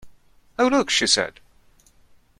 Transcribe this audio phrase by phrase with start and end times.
[0.57, 1.39] "Oh, look," she said.